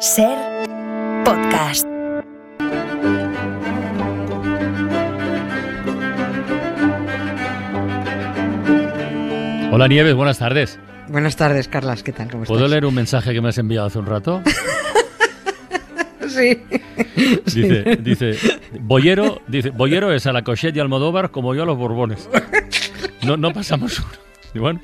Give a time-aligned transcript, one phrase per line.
[0.00, 0.36] Ser
[1.24, 1.86] podcast.
[9.72, 10.78] Hola Nieves, buenas tardes.
[11.08, 12.30] Buenas tardes, Carlas, ¿qué tal?
[12.30, 14.42] ¿Cómo ¿Puedo leer un mensaje que me has enviado hace un rato?
[16.28, 16.60] Sí.
[17.46, 18.36] Dice, dice,
[18.80, 22.28] Boyero, dice, Boyero es a la Cochet y Almodóvar como yo a los Borbones.
[23.24, 24.08] No, no pasamos uno.
[24.52, 24.80] Y bueno,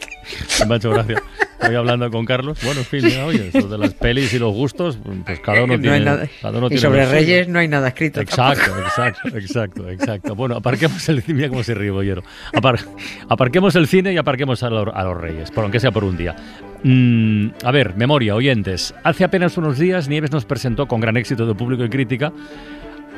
[0.66, 1.22] me ha hecho gracia.
[1.62, 2.58] Estoy hablando con Carlos.
[2.64, 5.76] Bueno, en fin, ya, oye, eso de las pelis y los gustos, pues cada uno
[5.76, 6.00] No tiene.
[6.00, 7.18] nada- cada uno y tiene sobre lo suyo.
[7.20, 8.20] Reyes no hay nada escrito.
[8.20, 10.34] Exacto, exacto, exacto, exacto.
[10.34, 12.22] Bueno, aparquemos el cine, mira cómo se ríe Bollero.
[12.52, 12.84] Apar-
[13.28, 16.16] aparquemos el cine y aparquemos a, lo- a los reyes, por aunque sea por un
[16.16, 16.34] día.
[16.82, 18.94] Mm, a ver, memoria, oyentes.
[19.04, 22.32] Hace apenas unos días Nieves nos presentó con gran éxito de público y crítica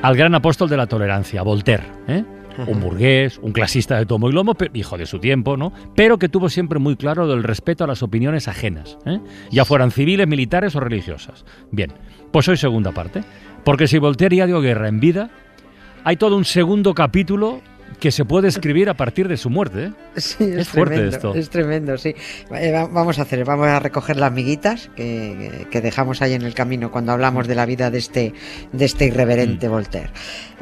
[0.02, 1.84] al gran apóstol de la tolerancia, Voltaire.
[2.08, 2.22] ¿eh?
[2.66, 5.72] Un burgués, un clasista de tomo y lomo, hijo de su tiempo, ¿no?
[5.94, 9.20] Pero que tuvo siempre muy claro del respeto a las opiniones ajenas, ¿eh?
[9.50, 11.44] ya fueran civiles, militares o religiosas.
[11.70, 11.92] Bien,
[12.30, 13.22] pues hoy segunda parte.
[13.64, 15.30] Porque si Voltaire ya dio guerra en vida,
[16.04, 17.62] hay todo un segundo capítulo
[18.00, 19.84] que se puede escribir a partir de su muerte.
[19.86, 19.92] ¿eh?
[20.16, 21.34] Sí, es, Es fuerte tremendo, esto.
[21.34, 22.14] Es tremendo, sí.
[22.54, 26.42] Eh, va- vamos a hacer, vamos a recoger las miguitas que, que dejamos ahí en
[26.42, 28.32] el camino cuando hablamos de la vida de este,
[28.72, 29.08] de este Mm.
[29.08, 30.10] irreverente Voltaire.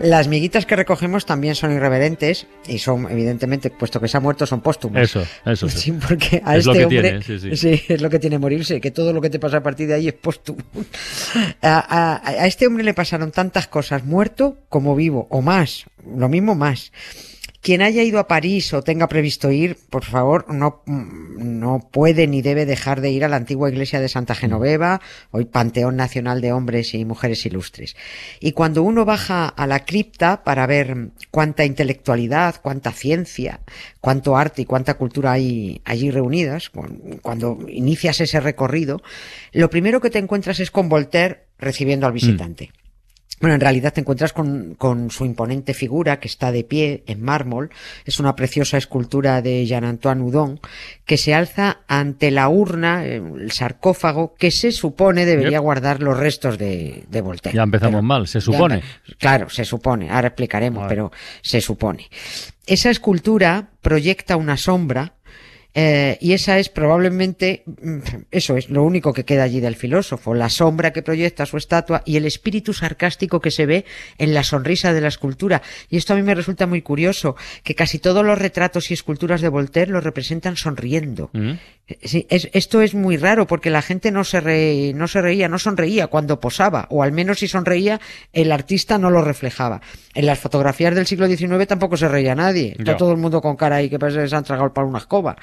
[0.00, 4.46] Las miguitas que recogemos también son irreverentes y son, evidentemente, puesto que se ha muerto,
[4.46, 5.02] son póstumas.
[5.02, 5.68] Eso, eso.
[5.68, 5.78] sí.
[5.82, 7.82] Sí, porque a Es lo este que hombre tiene, sí, sí.
[7.88, 10.08] es lo que tiene morirse, que todo lo que te pasa a partir de ahí
[10.08, 10.60] es póstumo.
[11.62, 15.84] A, a- a este hombre le pasaron tantas cosas, muerto como vivo, o más,
[16.16, 16.92] lo mismo más.
[17.62, 22.42] Quien haya ido a París o tenga previsto ir, por favor, no, no puede ni
[22.42, 26.52] debe dejar de ir a la antigua iglesia de Santa Genoveva, hoy Panteón Nacional de
[26.52, 27.94] Hombres y Mujeres Ilustres.
[28.40, 33.60] Y cuando uno baja a la cripta para ver cuánta intelectualidad, cuánta ciencia,
[34.00, 39.02] cuánto arte y cuánta cultura hay allí reunidas, cu- cuando inicias ese recorrido,
[39.52, 42.72] lo primero que te encuentras es con Voltaire recibiendo al visitante.
[43.42, 47.20] Bueno, en realidad te encuentras con, con su imponente figura que está de pie en
[47.22, 47.70] mármol.
[48.06, 50.60] Es una preciosa escultura de Jean-Antoine Houdon
[51.04, 55.60] que se alza ante la urna, el sarcófago, que se supone debería Yep.
[55.62, 57.56] guardar los restos de, de Voltaire.
[57.56, 58.80] Ya empezamos Pero- mal, se supone.
[59.18, 60.08] claro, se supone.
[60.08, 61.10] Ahora explicaremos, pero
[61.42, 62.08] se supone.
[62.64, 65.14] Esa escultura proyecta una sombra
[65.74, 67.98] eh, y esa es probablemente, mm,
[68.30, 72.02] eso es lo único que queda allí del filósofo, la sombra que proyecta su estatua
[72.04, 73.84] y el espíritu sarcástico que se ve
[74.18, 75.62] en la sonrisa de la escultura.
[75.88, 79.40] Y esto a mí me resulta muy curioso, que casi todos los retratos y esculturas
[79.40, 81.30] de Voltaire lo representan sonriendo.
[81.32, 81.52] Mm.
[82.04, 85.48] Sí, es- esto es muy raro porque la gente no se, re- no se reía,
[85.48, 88.00] no sonreía cuando posaba, o al menos si sonreía,
[88.32, 89.80] el artista no lo reflejaba.
[90.14, 92.76] En las fotografías del siglo XIX tampoco se reía nadie.
[92.78, 94.98] Está todo el mundo con cara ahí que parece que se han tragado para una
[94.98, 95.36] escoba.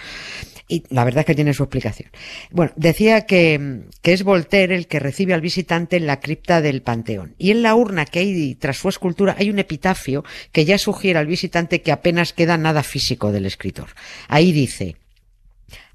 [0.67, 2.11] Y la verdad es que tiene su explicación.
[2.51, 6.83] Bueno, decía que, que es Voltaire el que recibe al visitante en la cripta del
[6.83, 7.33] Panteón.
[7.39, 11.17] Y en la urna que hay tras su escultura hay un epitafio que ya sugiere
[11.17, 13.89] al visitante que apenas queda nada físico del escritor.
[14.27, 14.95] Ahí dice,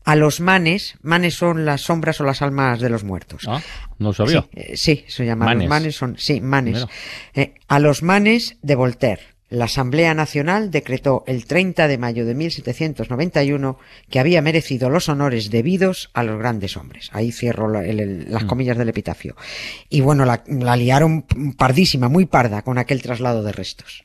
[0.05, 3.45] a los manes, manes son las sombras o las almas de los muertos.
[3.47, 3.63] Ah,
[3.99, 4.43] no sabía.
[4.43, 5.47] Sí, eh, sí, se llama.
[5.47, 5.63] Manes.
[5.63, 6.87] Los manes son, sí, manes.
[7.33, 9.34] Eh, a los manes de Voltaire.
[9.51, 13.79] La Asamblea Nacional decretó el 30 de mayo de 1791
[14.11, 17.11] que había merecido los honores debidos a los grandes hombres.
[17.13, 18.33] Ahí cierro la- el- el- Mm.
[18.33, 19.37] las comillas del epitafio.
[19.89, 21.23] Y bueno, la, la liaron
[21.57, 24.05] pardísima, muy parda, con aquel traslado de restos.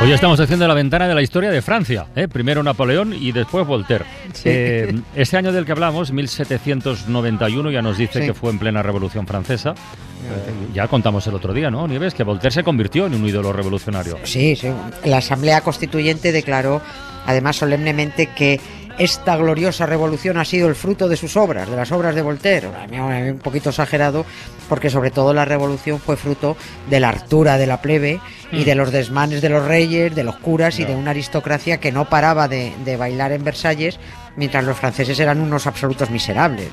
[0.00, 2.06] Hoy estamos haciendo la ventana de la historia de Francia.
[2.16, 2.28] ¿eh?
[2.28, 4.04] Primero Napoleón y después Voltaire.
[4.44, 8.26] Eh, ese año del que hablamos, 1791, ya nos dice Sí.
[8.26, 9.70] que fue en plena Revolución Francesa.
[9.70, 12.14] Eh, ya contamos el otro día, ¿no, Nieves?
[12.14, 14.18] Que Voltaire se convirtió en un ídolo revolucionario.
[14.24, 14.68] Sí, sí.
[15.04, 16.80] La Asamblea Constituyente declaró,
[17.26, 18.60] además solemnemente, que
[18.98, 22.68] esta gloriosa revolución ha sido el fruto de sus obras, de las obras de Voltaire.
[22.92, 24.24] Un poquito exagerado,
[24.68, 26.56] porque sobre todo la revolución fue fruto
[26.88, 28.20] de la hartura de la plebe
[28.52, 31.92] y de los desmanes de los reyes, de los curas y de una aristocracia que
[31.92, 33.98] no paraba de, de bailar en Versalles,
[34.36, 36.68] mientras los franceses eran unos absolutos miserables.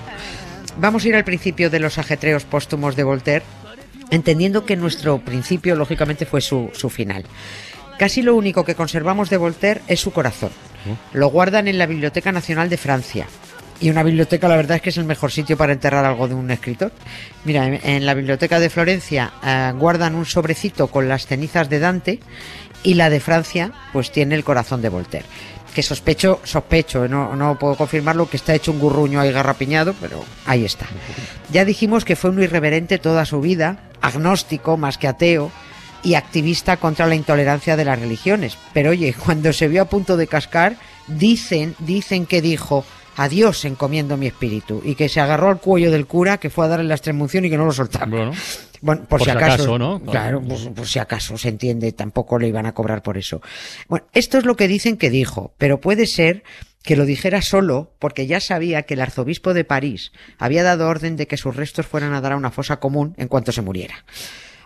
[0.77, 3.45] vamos a ir al principio de los ajetreos póstumos de Voltaire,
[4.09, 7.23] entendiendo que nuestro principio, lógicamente, fue su, su final.
[7.97, 10.51] Casi lo único que conservamos de Voltaire es su corazón.
[11.13, 13.27] Lo guardan en la Biblioteca Nacional de Francia.
[13.79, 16.35] Y una biblioteca, la verdad es que es el mejor sitio para enterrar algo de
[16.35, 16.91] un escritor.
[17.45, 21.79] Mira, en, en la Biblioteca de Florencia eh, guardan un sobrecito con las cenizas de
[21.79, 22.19] Dante
[22.83, 25.25] y la de Francia, pues tiene el corazón de Voltaire.
[25.73, 30.23] Que sospecho, sospecho, no, no puedo confirmarlo, que está hecho un gurruño ahí garrapiñado, pero
[30.45, 30.85] ahí está.
[31.51, 35.51] Ya dijimos que fue un irreverente toda su vida, agnóstico más que ateo,
[36.03, 38.57] y activista contra la intolerancia de las religiones.
[38.73, 40.75] Pero oye, cuando se vio a punto de cascar,
[41.07, 42.85] dicen, dicen que dijo,
[43.17, 46.65] a Dios encomiendo mi espíritu, y que se agarró al cuello del cura, que fue
[46.65, 48.05] a darle la extremunción y que no lo soltaba.
[48.05, 48.31] Bueno,
[48.81, 50.01] Bueno, por, Por si si acaso, acaso, ¿no?
[50.01, 53.41] Claro, por, por si acaso se entiende, tampoco le iban a cobrar por eso.
[53.87, 56.43] Bueno, esto es lo que dicen que dijo, pero puede ser
[56.83, 61.15] que lo dijera solo porque ya sabía que el arzobispo de París había dado orden
[61.15, 64.03] de que sus restos fueran a dar a una fosa común en cuanto se muriera.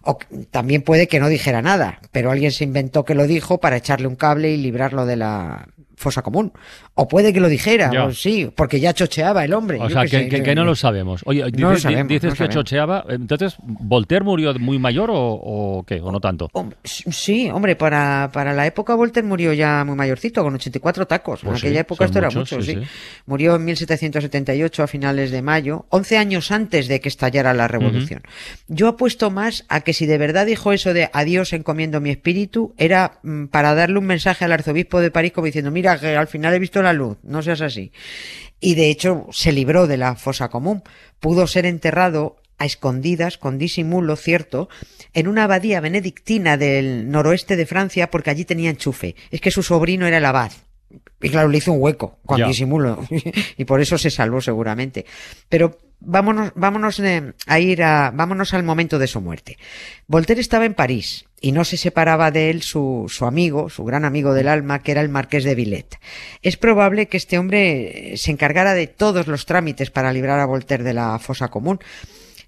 [0.06, 0.20] O
[0.52, 4.08] también puede que no dijera nada, pero alguien se inventó que lo dijo para echarle
[4.08, 6.52] un cable y librarlo de la fosa común.
[6.94, 9.78] O puede que lo dijera, o sí, porque ya chocheaba el hombre.
[9.80, 11.22] o yo sea, que, sé, que- no lo sabemos.
[11.26, 12.56] Oye, dices, No lo di- sabemos, dices no lo que sabemos.
[12.56, 13.06] chocheaba.
[13.10, 16.00] Entonces, ¿Voltaire murió muy mayor o, o qué?
[16.02, 16.50] ¿O no tanto?
[16.54, 21.44] Hom- Sí, hombre, para, para la época Voltaire murió ya muy mayorcito, con 84 tacos.
[21.44, 22.80] en Pues sí, aquella época esto era mucho, sí, sí.
[22.82, 22.88] sí.
[23.26, 28.24] Murió en 1778, a finales de mayo, 11 años antes de que estallara la revolución.
[28.68, 32.74] Yo apuesto más a que si de verdad dijo eso de adiós encomiendo mi espíritu,
[32.78, 36.28] era mm, para darle un mensaje al arzobispo de París como diciendo, mira, que al
[36.28, 37.92] final he visto la luz, no seas así.
[38.60, 40.84] Y de hecho se libró de la fosa común.
[41.20, 44.70] Pudo ser enterrado a escondidas, con disimulo, cierto,
[45.14, 49.16] en una abadía benedictina del noroeste de Francia porque allí tenía enchufe.
[49.32, 50.52] Es que su sobrino era el abad.
[51.22, 52.48] Y claro, le hizo un hueco con Ya.
[52.48, 53.06] disimulo.
[53.58, 55.06] y por eso se salvó seguramente.
[55.50, 59.58] Pero vámonos, vámonos eh, a ir a, vámonos al momento de su muerte.
[60.08, 64.04] Voltaire estaba en París y no se separaba de él su, su amigo, su gran
[64.04, 66.00] amigo del alma, que era el marqués de Villette.
[66.42, 70.48] Es probable que este hombre eh, se encargara de todos los trámites para librar a
[70.48, 71.78] Voltaire de la fosa común.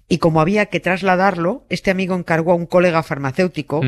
[0.08, 3.82] Y como había que trasladarlo, este amigo encargó a un colega farmacéutico,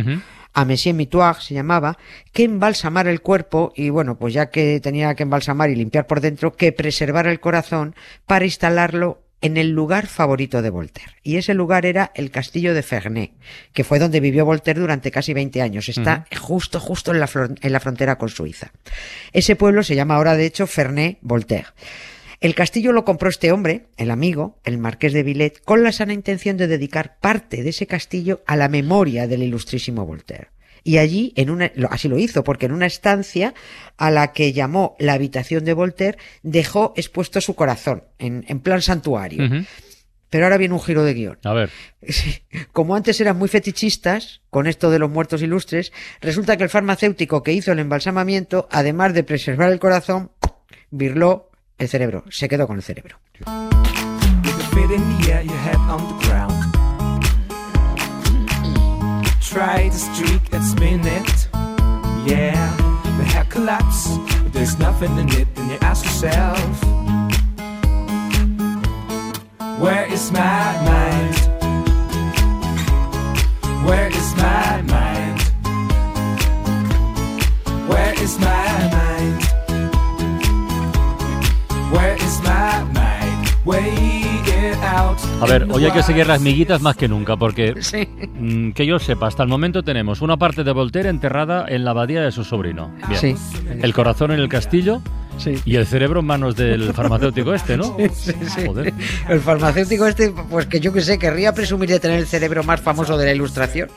[0.53, 1.99] a Monsieur Mitoir se llamaba,
[2.33, 6.21] que embalsamara el cuerpo y bueno, pues ya que tenía que embalsamar y limpiar por
[6.21, 7.97] dentro, que preservara el corazón
[8.27, 11.13] para instalarlo en el lugar favorito de Voltaire.
[11.23, 13.33] Y ese lugar era el castillo de Ferney,
[13.73, 15.89] que fue donde vivió Voltaire durante casi 20 años.
[15.89, 18.71] Está justo, justo en la, fron- en la frontera con Suiza.
[19.33, 21.69] Ese pueblo se llama ahora, de hecho, Ferney-Voltaire.
[22.41, 26.15] El castillo lo compró este hombre, el amigo, el marqués de Villette, con la sana
[26.15, 30.49] intención de dedicar parte de ese castillo a la memoria del ilustrísimo Voltaire.
[30.83, 33.55] Y allí, en una, así lo hizo, porque en una estancia
[33.97, 38.83] a la que llamó la habitación de Voltaire, dejó expuesto su corazón, en, en plan
[38.83, 39.65] santuario.
[40.31, 41.39] Pero ahora viene un giro de guion.
[41.45, 41.71] A ver.
[42.09, 42.43] Sí.
[42.73, 47.43] Como antes eran muy fetichistas con esto de los muertos ilustres, resulta que el farmacéutico
[47.43, 50.31] que hizo el embalsamamiento, además de preservar el corazón,
[50.91, 52.25] birló el cerebro.
[52.31, 53.19] Se quedó con el cerebro.
[59.51, 61.49] Try to streak and spin it.
[62.25, 62.71] Yeah,
[63.19, 64.17] the hair collapse.
[64.45, 66.85] But there's nothing in it, then you ask yourself,
[69.81, 71.35] Where is my mind?
[73.85, 75.41] Where is my mind?
[77.89, 79.43] Where is my mind?
[81.93, 83.57] Where is my mind?
[83.65, 83.95] Weigh
[84.47, 85.30] it out.
[85.41, 88.07] A ver, hoy hay que seguir las miguitas más que nunca, porque Sí.
[88.39, 91.93] mm, que yo sepa, hasta el momento tenemos una parte de Voltaire enterrada en la
[91.93, 92.91] abadía de su sobrino.
[93.09, 93.19] Bien.
[93.21, 93.37] Sí.
[93.83, 95.01] El corazón en el castillo
[95.41, 95.57] Sí.
[95.65, 97.97] y el cerebro en manos del farmacéutico este, ¿no?
[98.67, 98.93] Joder.
[99.29, 102.81] El farmacéutico este, pues que yo que sé, querría presumir de tener el cerebro más
[102.81, 103.89] famoso de la ilustración.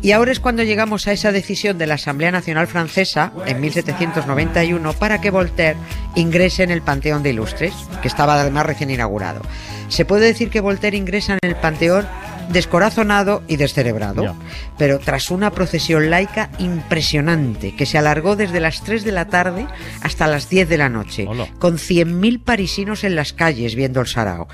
[0.00, 4.92] Y ahora es cuando llegamos a esa decisión de la Asamblea Nacional Francesa, en 1791,
[4.94, 5.76] para que Voltaire
[6.14, 9.42] ingrese en el Panteón de Ilustres, que estaba además recién inaugurado.
[9.88, 12.06] Se puede decir que Voltaire ingresa en el Panteón
[12.52, 14.36] descorazonado y descerebrado,
[14.78, 19.66] pero tras una procesión laica impresionante que se alargó desde las 3 de la tarde
[20.02, 21.48] hasta las 10 de la noche, Hola.
[21.58, 24.48] con 100.000 parisinos en las calles viendo el sarao.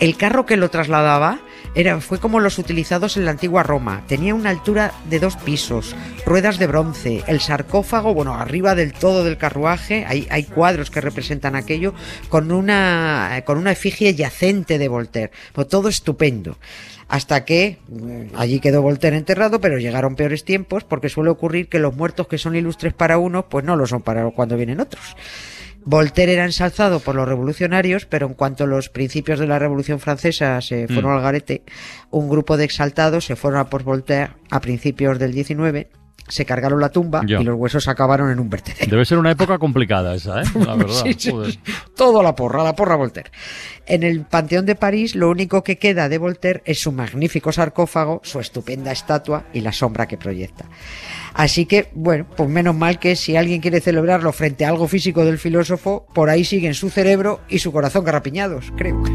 [0.00, 1.38] El carro que lo trasladaba
[1.76, 4.02] era, fue como los utilizados en la antigua Roma.
[4.06, 5.94] Tenía una altura de dos pisos,
[6.26, 11.00] ruedas de bronce, el sarcófago, bueno, arriba del todo del carruaje, hay, hay cuadros que
[11.00, 11.94] representan aquello,
[12.28, 15.32] con una, con una efigie yacente de Voltaire.
[15.52, 16.58] Pues todo estupendo.
[17.08, 21.78] Hasta que mm, allí quedó Voltaire enterrado, pero llegaron peores tiempos porque suele ocurrir que
[21.78, 25.16] los muertos que son ilustres para unos, pues no lo son para cuando vienen otros.
[25.86, 30.58] Voltaire era ensalzado por los revolucionarios, pero en cuanto los principios de la Revolución Francesa
[30.62, 31.16] se fueron Mm.
[31.16, 31.62] al garete,
[32.10, 35.88] un grupo de exaltados se fueron a por Voltaire a principios del 19,
[36.28, 37.40] se cargaron la tumba Ya.
[37.40, 38.90] y los huesos acabaron en un vertedero.
[38.90, 40.44] Debe ser una época complicada esa, ¿eh?
[40.66, 41.02] La verdad.
[41.04, 41.52] Sí, sí, joder.
[41.52, 41.60] sí.
[41.96, 43.30] Todo la porra, la porra Voltaire.
[43.86, 48.20] En el Panteón de París, lo único que queda de Voltaire es su magnífico sarcófago,
[48.24, 50.64] su estupenda estatua y la sombra que proyecta.
[51.34, 55.24] Así que, bueno, pues menos mal que si alguien quiere celebrarlo frente a algo físico
[55.24, 59.02] del filósofo, por ahí siguen su cerebro y su corazón garrapiñados, creo.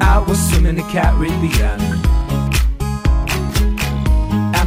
[0.00, 1.97] I was swimming the Caribbean.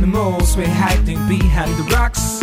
[0.01, 2.40] Animals were hiding behind the rocks.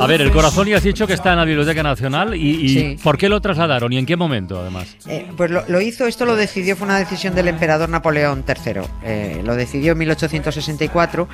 [0.00, 2.68] A ver, el corazón ya has dicho que está en la Biblioteca Nacional y, y
[2.68, 2.96] Sí.
[3.02, 4.96] ¿por qué lo trasladaron y en qué momento además?
[5.08, 8.80] Eh, pues lo, lo hizo, esto lo decidió, fue una decisión del emperador Napoleón III.
[9.04, 11.28] Eh, lo decidió en 1864,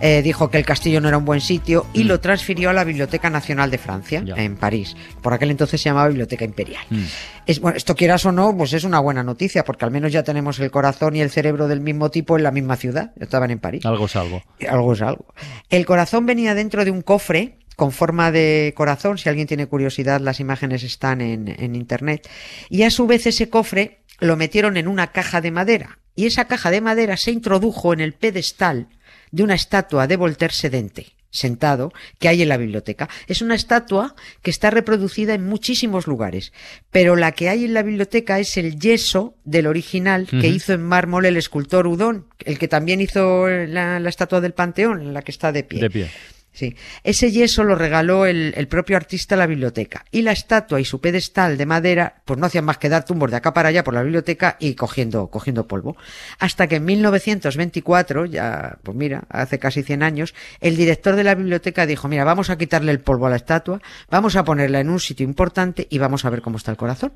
[0.00, 2.06] eh, dijo que el castillo no era un buen sitio y Mm.
[2.08, 4.36] lo transfirió a la Biblioteca Nacional de Francia, Ya.
[4.36, 4.96] en París.
[5.20, 6.82] Por aquel entonces se llamaba Biblioteca Imperial.
[6.90, 7.02] Mm.
[7.46, 10.22] Es, bueno, esto quieras o no, pues es una buena noticia, porque al menos ya
[10.22, 13.12] tenemos el corazón y el cerebro del mismo tipo en la misma ciudad.
[13.20, 13.84] Estaban en París.
[13.84, 14.42] Algo es algo.
[14.66, 15.26] Algo es algo.
[15.68, 19.18] El corazón venía dentro de un cofre con forma de corazón.
[19.18, 22.28] Si alguien tiene curiosidad, las imágenes están en, en internet.
[22.68, 25.98] Y a su vez ese cofre lo metieron en una caja de madera.
[26.14, 28.88] Y esa caja de madera se introdujo en el pedestal
[29.30, 33.08] de una estatua de Voltaire sedente sentado que hay en la biblioteca.
[33.26, 36.52] Es una estatua que está reproducida en muchísimos lugares,
[36.90, 40.82] pero la que hay en la biblioteca es el yeso del original que hizo en
[40.82, 45.32] mármol el escultor Udón, el que también hizo la, la estatua del Panteón, la que
[45.32, 45.80] está de pie.
[45.80, 46.10] De pie.
[46.54, 46.76] Sí.
[47.02, 50.04] Ese yeso lo regaló el, el propio artista a la biblioteca.
[50.12, 53.32] Y la estatua y su pedestal de madera, pues no hacían más que dar tumbos
[53.32, 55.96] de acá para allá por la biblioteca y cogiendo, cogiendo polvo.
[56.38, 61.34] Hasta que en 1924, ya, pues mira, hace casi 100 años, el director de la
[61.34, 64.90] biblioteca dijo, mira, vamos a quitarle el polvo a la estatua, vamos a ponerla en
[64.90, 67.14] un sitio importante y vamos a ver cómo está el corazón.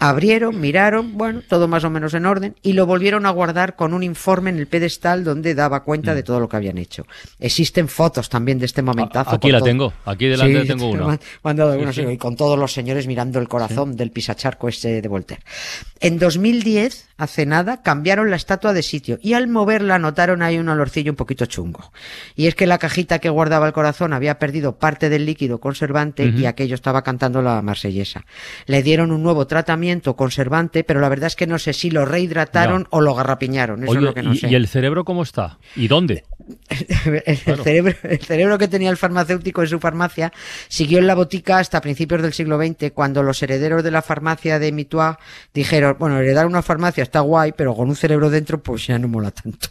[0.00, 3.94] Abrieron, miraron, bueno, todo más o menos en orden, y lo volvieron a guardar con
[3.94, 7.06] un informe en el pedestal donde daba cuenta de todo lo que habían hecho.
[7.38, 9.30] Existen fotos también de este momentazo.
[9.30, 10.92] Aquí la todo- tengo, aquí delante Sí, tengo
[11.42, 12.12] mandado Sí, sí, sí.
[12.12, 15.42] y con todos los señores mirando el corazón del pisacharco ese de Voltaire.
[16.00, 20.68] En 2010, hace nada, cambiaron la estatua de sitio y al moverla notaron ahí un
[20.68, 21.92] olorcillo un poquito chungo.
[22.36, 26.24] Y es que la cajita que guardaba el corazón había perdido parte del líquido conservante
[26.26, 28.24] y aquello estaba cantando la marsellesa.
[28.66, 32.04] Le dieron un nuevo tratamiento conservante, pero la verdad es que no sé si lo
[32.04, 33.82] rehidrataron o lo garrapiñaron.
[33.82, 34.48] Eso Oye, es lo que no ¿y, sé.
[34.50, 35.58] y el cerebro cómo está?
[35.76, 36.24] ¿Y dónde?
[37.26, 37.64] El, Claro.
[37.64, 40.32] cerebro, el cerebro que tenía el farmacéutico en su farmacia
[40.68, 44.58] siguió en la botica hasta principios del siglo XX, cuando los herederos de la farmacia
[44.58, 45.16] de Mitois
[45.52, 49.08] dijeron, bueno, heredar una farmacia está guay, pero con un cerebro dentro pues ya no
[49.08, 49.68] mola tanto.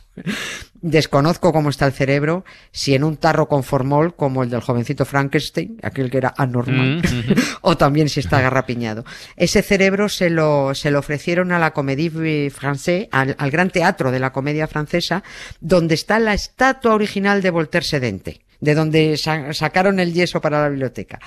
[0.81, 5.05] Desconozco cómo está el cerebro, si en un tarro con formol, como el del jovencito
[5.05, 9.05] Frankenstein, aquel que era anormal, Mm, o también si está agarrapiñado.
[9.37, 12.11] Ese cerebro se lo, se lo ofrecieron a la Comédie
[12.51, 15.23] Française, al, al gran teatro de la comedia francesa,
[15.61, 20.61] donde está la estatua original de Voltaire sedente de donde sa- sacaron el yeso para
[20.61, 21.19] la biblioteca.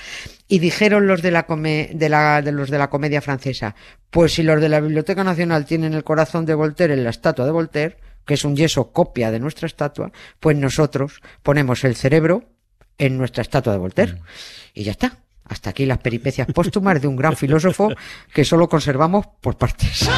[0.49, 3.75] Y dijeron los de la, come- de, la, de los de la comedia francesa,
[4.09, 7.45] pues si los de la Biblioteca Nacional tienen el corazón de Voltaire en la estatua
[7.45, 12.45] de Voltaire, que es un yeso copia de nuestra estatua, pues nosotros ponemos el cerebro
[12.99, 14.21] en nuestra estatua de Voltaire.
[14.75, 15.18] Y ya está.
[15.45, 17.88] Hasta aquí las peripecias póstumas de un gran filósofo
[18.35, 20.09] que solo conservamos por partes.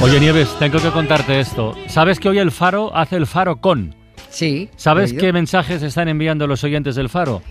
[0.00, 1.74] Oye, Nieves, tengo que contarte esto.
[1.88, 3.94] ¿Sabes que hoy el Faro hace el Faro con?
[4.30, 4.70] Sí.
[4.76, 7.42] ¿Sabes qué mensajes están enviando los oyentes del Faro?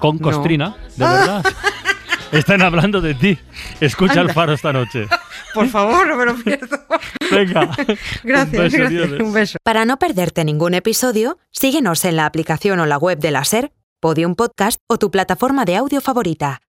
[0.00, 0.22] Con No.
[0.22, 1.44] costrina, de verdad.
[2.32, 3.38] Están hablando de ti.
[3.80, 4.32] Escucha el.
[4.32, 5.06] Faro esta noche.
[5.54, 6.76] Por favor, no me lo pierdo.
[7.30, 7.70] Venga.
[8.24, 8.90] Gracias, Un beso, gracias.
[8.90, 9.20] Nieves.
[9.20, 9.58] Un beso.
[9.62, 13.72] Para no perderte ningún episodio, síguenos en la aplicación o la web de la SER,
[14.00, 16.62] Podium Podcast o tu plataforma de audio favorita.